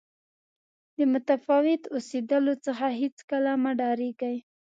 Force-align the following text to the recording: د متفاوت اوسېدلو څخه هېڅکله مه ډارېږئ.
د 0.97 0.99
متفاوت 1.13 1.83
اوسېدلو 1.95 2.53
څخه 2.65 2.85
هېڅکله 2.99 3.51
مه 3.63 3.71
ډارېږئ. 3.79 4.37